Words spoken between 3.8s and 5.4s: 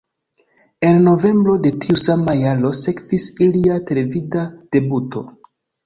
televida debuto.